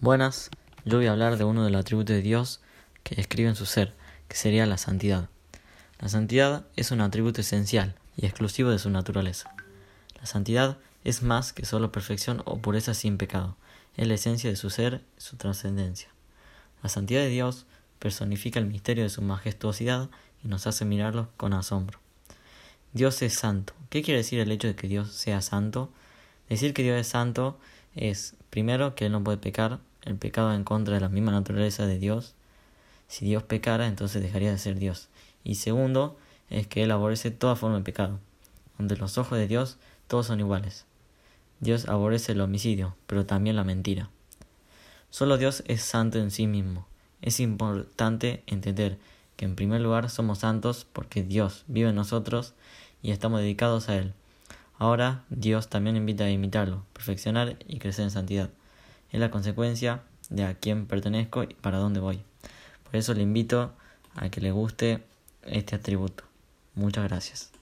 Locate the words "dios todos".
39.48-40.26